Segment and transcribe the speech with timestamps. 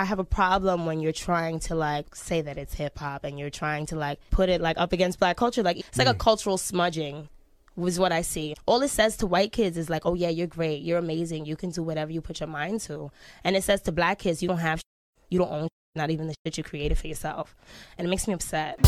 [0.00, 3.38] I have a problem when you're trying to like say that it's hip hop and
[3.38, 5.62] you're trying to like put it like up against black culture.
[5.62, 6.18] Like it's like a mm.
[6.18, 7.28] cultural smudging
[7.76, 8.54] was what I see.
[8.64, 11.54] All it says to white kids is like, oh yeah, you're great, you're amazing, you
[11.54, 13.10] can do whatever you put your mind to.
[13.44, 14.80] And it says to black kids, you don't have,
[15.28, 17.54] you don't own, not even the shit you created for yourself.
[17.98, 18.78] And it makes me upset.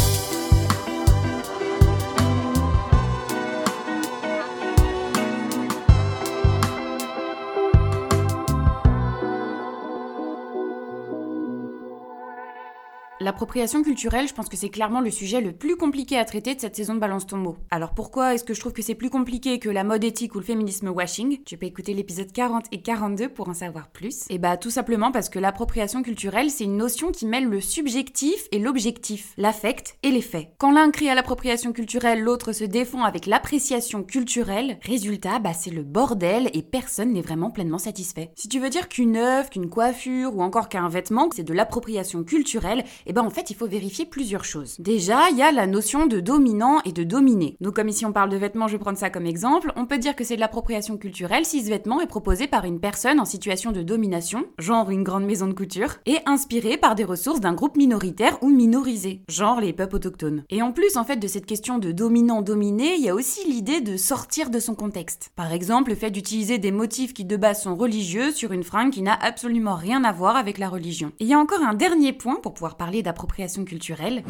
[13.23, 16.61] L'appropriation culturelle, je pense que c'est clairement le sujet le plus compliqué à traiter de
[16.61, 17.57] cette saison de Balance ton mot.
[17.71, 20.41] Alors pourquoi est-ce que je trouve que c'est plus compliqué que la mode éthique ou
[20.41, 21.39] le féminisme washing?
[21.45, 24.25] Tu peux écouter l'épisode 40 et 42 pour en savoir plus.
[24.29, 28.49] Et bah tout simplement parce que l'appropriation culturelle, c'est une notion qui mêle le subjectif
[28.51, 30.49] et l'objectif, l'affect et les faits.
[30.59, 35.71] Quand l'un crie à l'appropriation culturelle, l'autre se défend avec l'appréciation culturelle, résultat, bah c'est
[35.71, 38.33] le bordel et personne n'est vraiment pleinement satisfait.
[38.35, 42.25] Si tu veux dire qu'une œuvre, qu'une coiffure ou encore qu'un vêtement, c'est de l'appropriation
[42.25, 44.77] culturelle, eh ben en fait il faut vérifier plusieurs choses.
[44.79, 47.59] Déjà, il y a la notion de dominant et de dominé.
[47.61, 49.99] Donc comme ici on parle de vêtements, je vais prendre ça comme exemple, on peut
[49.99, 53.27] dire que c'est de l'appropriation culturelle si ce vêtement est proposé par une personne en
[53.27, 57.53] situation de domination, genre une grande maison de couture, et inspiré par des ressources d'un
[57.53, 60.45] groupe minoritaire ou minorisé, genre les peuples autochtones.
[60.49, 63.83] Et en plus en fait de cette question de dominant-dominé, il y a aussi l'idée
[63.83, 65.33] de sortir de son contexte.
[65.37, 68.91] Par exemple, le fait d'utiliser des motifs qui de base sont religieux sur une fringue
[68.91, 71.13] qui n'a absolument rien à voir avec la religion.
[71.21, 74.23] Et il y a encore un dernier point pour pouvoir parler d'appropriation culturelle.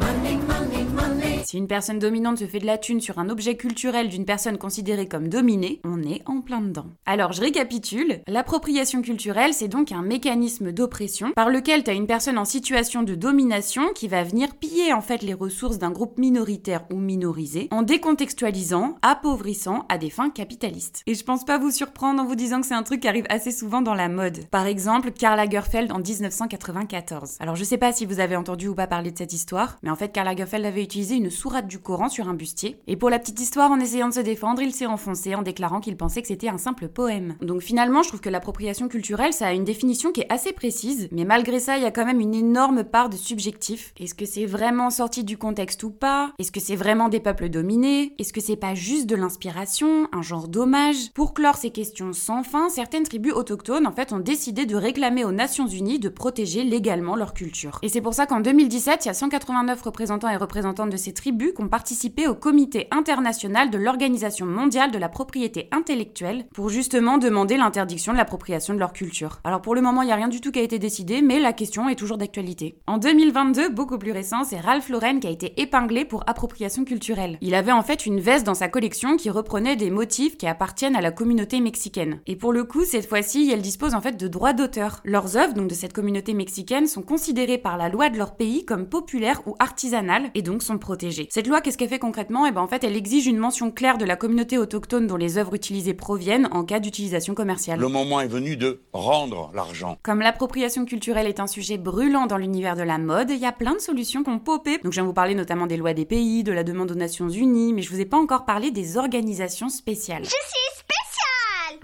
[1.45, 4.57] Si une personne dominante se fait de la thune sur un objet culturel d'une personne
[4.57, 6.85] considérée comme dominée, on est en plein dedans.
[7.05, 12.07] Alors je récapitule, l'appropriation culturelle c'est donc un mécanisme d'oppression par lequel tu as une
[12.07, 16.17] personne en situation de domination qui va venir piller en fait les ressources d'un groupe
[16.17, 21.03] minoritaire ou minorisé en décontextualisant, appauvrissant à des fins capitalistes.
[21.07, 23.25] Et je pense pas vous surprendre en vous disant que c'est un truc qui arrive
[23.29, 24.45] assez souvent dans la mode.
[24.49, 27.37] Par exemple, Karl Lagerfeld en 1994.
[27.39, 29.89] Alors je sais pas si vous avez entendu ou pas parler de cette histoire, mais
[29.89, 32.79] en fait Karl Lagerfeld avait utilisé une sourate du Coran sur un bustier.
[32.87, 35.81] Et pour la petite histoire, en essayant de se défendre, il s'est enfoncé en déclarant
[35.81, 37.35] qu'il pensait que c'était un simple poème.
[37.41, 41.09] Donc finalement, je trouve que l'appropriation culturelle, ça a une définition qui est assez précise,
[41.11, 43.93] mais malgré ça, il y a quand même une énorme part de subjectif.
[43.99, 46.31] Est-ce que c'est vraiment sorti du contexte ou pas?
[46.39, 48.13] Est-ce que c'est vraiment des peuples dominés?
[48.19, 51.11] Est-ce que c'est pas juste de l'inspiration, un genre d'hommage?
[51.13, 55.25] Pour clore ces questions sans fin, certaines tribus autochtones en fait ont décidé de réclamer
[55.25, 57.79] aux Nations Unies de protéger légalement leur culture.
[57.81, 61.13] Et c'est pour ça qu'en 2017, il y a 189 représentants et représentantes de ces
[61.13, 66.67] tribus qui ont participé au comité international de l'Organisation mondiale de la propriété intellectuelle pour
[66.67, 69.39] justement demander l'interdiction de l'appropriation de leur culture.
[69.45, 71.39] Alors pour le moment, il n'y a rien du tout qui a été décidé, mais
[71.39, 72.77] la question est toujours d'actualité.
[72.87, 77.37] En 2022, beaucoup plus récent, c'est Ralph Lauren qui a été épinglé pour appropriation culturelle.
[77.39, 80.97] Il avait en fait une veste dans sa collection qui reprenait des motifs qui appartiennent
[80.97, 82.19] à la communauté mexicaine.
[82.27, 84.99] Et pour le coup, cette fois-ci, elle dispose en fait de droits d'auteur.
[85.05, 88.65] Leurs œuvres, donc de cette communauté mexicaine, sont considérées par la loi de leur pays
[88.65, 91.12] comme populaires ou artisanales et donc sont protégées.
[91.29, 92.45] Cette loi, qu'est-ce qu'elle fait concrètement?
[92.45, 95.37] Et ben en fait, elle exige une mention claire de la communauté autochtone dont les
[95.37, 97.79] œuvres utilisées proviennent en cas d'utilisation commerciale.
[97.79, 99.97] Le moment est venu de rendre l'argent.
[100.03, 103.51] Comme l'appropriation culturelle est un sujet brûlant dans l'univers de la mode, il y a
[103.51, 104.79] plein de solutions qui ont popé.
[104.83, 107.29] Donc je viens vous parler notamment des lois des pays, de la demande aux Nations
[107.29, 110.23] Unies, mais je vous ai pas encore parlé des organisations spéciales.
[110.23, 110.82] Je suis spéciale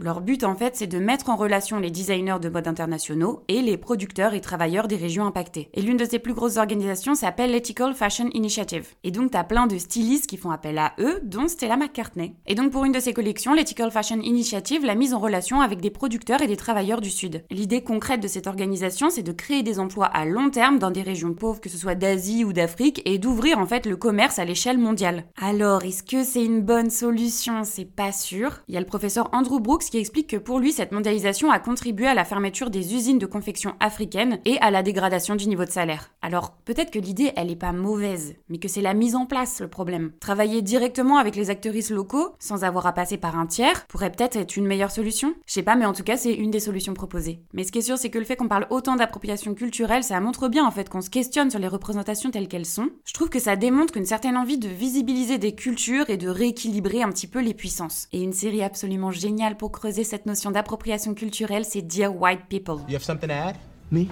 [0.01, 3.61] Leur but en fait c'est de mettre en relation les designers de mode internationaux et
[3.61, 5.69] les producteurs et travailleurs des régions impactées.
[5.73, 8.87] Et l'une de ces plus grosses organisations s'appelle l'Ethical Fashion Initiative.
[9.03, 12.33] Et donc t'as plein de stylistes qui font appel à eux, dont Stella McCartney.
[12.47, 15.81] Et donc pour une de ces collections, l'Ethical Fashion Initiative l'a mise en relation avec
[15.81, 17.43] des producteurs et des travailleurs du Sud.
[17.51, 21.01] L'idée concrète de cette organisation c'est de créer des emplois à long terme dans des
[21.01, 24.45] régions pauvres, que ce soit d'Asie ou d'Afrique, et d'ouvrir en fait le commerce à
[24.45, 25.25] l'échelle mondiale.
[25.41, 27.63] Alors, est-ce que c'est une bonne solution?
[27.63, 28.61] C'est pas sûr.
[28.67, 31.59] Il y a le professeur Andrew Brooks qui explique que pour lui, cette mondialisation a
[31.59, 35.65] contribué à la fermeture des usines de confection africaines et à la dégradation du niveau
[35.65, 36.11] de salaire.
[36.21, 39.61] Alors, peut-être que l'idée, elle est pas mauvaise, mais que c'est la mise en place
[39.61, 40.11] le problème.
[40.19, 44.37] Travailler directement avec les actrices locaux, sans avoir à passer par un tiers, pourrait peut-être
[44.37, 45.33] être une meilleure solution.
[45.45, 47.39] Je sais pas, mais en tout cas, c'est une des solutions proposées.
[47.53, 50.19] Mais ce qui est sûr, c'est que le fait qu'on parle autant d'appropriation culturelle, ça
[50.19, 52.89] montre bien en fait qu'on se questionne sur les représentations telles qu'elles sont.
[53.05, 57.01] Je trouve que ça démontre une certaine envie de visibiliser des cultures et de rééquilibrer
[57.01, 58.07] un petit peu les puissances.
[58.11, 62.79] Et une série absolument géniale pour creuser cette notion d'appropriation culturelle, c'est Dear White People.
[62.89, 63.57] You have something to add?
[63.89, 64.09] Me?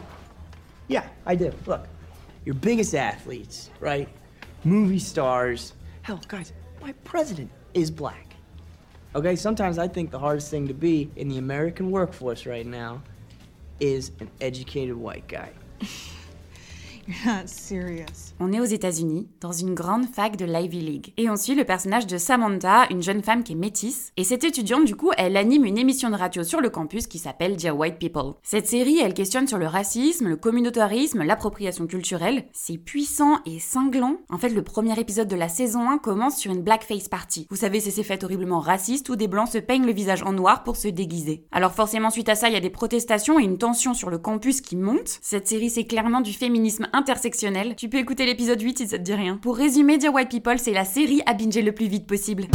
[0.87, 1.51] Yeah, I do.
[1.65, 1.81] Look,
[2.45, 4.07] your biggest athletes, right?
[4.63, 5.73] Movie stars.
[6.03, 8.35] Hell, guys, my president is black.
[9.13, 13.01] Okay, sometimes I think the hardest thing to be in the American workforce right now
[13.81, 15.51] is an educated white guy.
[18.39, 21.13] On est aux États-Unis, dans une grande fac de l'Ivy League.
[21.17, 24.11] Et on suit le personnage de Samantha, une jeune femme qui est métisse.
[24.17, 27.17] Et cette étudiante, du coup, elle anime une émission de radio sur le campus qui
[27.17, 28.33] s'appelle Dear White People.
[28.43, 32.45] Cette série, elle questionne sur le racisme, le communautarisme, l'appropriation culturelle.
[32.51, 34.17] C'est puissant et cinglant.
[34.29, 37.47] En fait, le premier épisode de la saison 1 commence sur une blackface party.
[37.49, 40.33] Vous savez, c'est ces fêtes horriblement racistes où des blancs se peignent le visage en
[40.33, 41.45] noir pour se déguiser.
[41.51, 44.17] Alors forcément, suite à ça, il y a des protestations et une tension sur le
[44.17, 45.19] campus qui monte.
[45.21, 46.87] Cette série, c'est clairement du féminisme
[47.75, 49.37] Tu peux écouter l'épisode 8 si ça te dit rien.
[49.37, 52.45] Pour résumer, Dear White People, c'est la série à binger le plus vite possible.